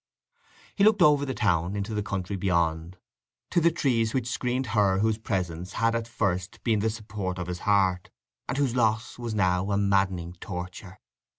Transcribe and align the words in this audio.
He 0.75 0.83
looked 0.83 1.03
over 1.03 1.27
the 1.27 1.35
town 1.35 1.75
into 1.75 1.93
the 1.93 2.01
country 2.01 2.35
beyond, 2.35 2.97
to 3.51 3.61
the 3.61 3.69
trees 3.69 4.15
which 4.15 4.25
screened 4.27 4.65
her 4.73 4.97
whose 4.97 5.19
presence 5.19 5.73
had 5.73 5.93
at 5.93 6.07
first 6.07 6.63
been 6.63 6.79
the 6.79 6.89
support 6.89 7.37
of 7.37 7.45
his 7.45 7.59
heart, 7.59 8.09
and 8.49 8.57
whose 8.57 8.75
loss 8.75 9.19
was 9.19 9.35
now 9.35 9.69
a 9.69 9.77
maddening 9.77 10.33
torture. 10.41 10.97